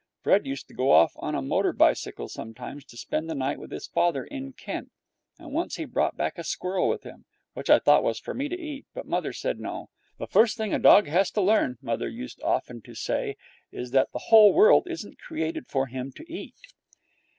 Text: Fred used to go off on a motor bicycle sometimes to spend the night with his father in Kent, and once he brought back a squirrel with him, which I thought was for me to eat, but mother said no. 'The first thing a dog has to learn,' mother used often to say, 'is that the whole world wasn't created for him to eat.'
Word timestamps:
Fred 0.23 0.47
used 0.47 0.67
to 0.67 0.73
go 0.73 0.89
off 0.89 1.11
on 1.17 1.35
a 1.35 1.43
motor 1.43 1.73
bicycle 1.73 2.27
sometimes 2.27 2.83
to 2.85 2.97
spend 2.97 3.29
the 3.29 3.35
night 3.35 3.59
with 3.59 3.69
his 3.69 3.85
father 3.85 4.23
in 4.25 4.51
Kent, 4.51 4.89
and 5.37 5.51
once 5.53 5.75
he 5.75 5.85
brought 5.85 6.17
back 6.17 6.39
a 6.39 6.43
squirrel 6.43 6.89
with 6.89 7.03
him, 7.03 7.25
which 7.53 7.69
I 7.69 7.77
thought 7.77 8.01
was 8.03 8.19
for 8.19 8.33
me 8.33 8.49
to 8.49 8.59
eat, 8.59 8.87
but 8.95 9.05
mother 9.05 9.31
said 9.31 9.59
no. 9.59 9.89
'The 10.17 10.25
first 10.25 10.57
thing 10.57 10.73
a 10.73 10.79
dog 10.79 11.05
has 11.05 11.29
to 11.33 11.41
learn,' 11.41 11.77
mother 11.83 12.09
used 12.09 12.41
often 12.41 12.81
to 12.81 12.95
say, 12.95 13.35
'is 13.71 13.91
that 13.91 14.11
the 14.11 14.29
whole 14.33 14.53
world 14.53 14.87
wasn't 14.89 15.19
created 15.19 15.67
for 15.67 15.85
him 15.85 16.11
to 16.13 16.25
eat.' 16.27 16.55